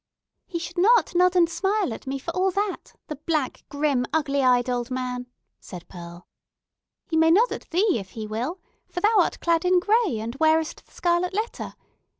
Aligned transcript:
"He 0.47 0.57
should 0.57 0.79
not 0.79 1.13
nod 1.13 1.35
and 1.35 1.47
smile 1.47 1.93
at 1.93 2.07
me, 2.07 2.17
for 2.17 2.31
all 2.35 2.49
that—the 2.49 3.17
black, 3.17 3.61
grim, 3.69 4.07
ugly 4.11 4.41
eyed 4.41 4.67
old 4.67 4.89
man!" 4.89 5.27
said 5.59 5.87
Pearl. 5.87 6.25
"He 7.11 7.15
may 7.15 7.29
nod 7.29 7.51
at 7.51 7.69
thee, 7.69 7.99
if 7.99 8.09
he 8.13 8.25
will; 8.25 8.59
for 8.89 8.99
thou 9.01 9.19
art 9.19 9.39
clad 9.41 9.63
in 9.63 9.79
gray, 9.79 10.19
and 10.19 10.33
wearest 10.39 10.87
the 10.87 10.91
scarlet 10.91 11.35
letter. 11.35 11.75